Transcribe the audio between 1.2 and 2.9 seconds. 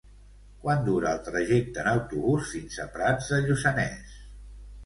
trajecte en autobús fins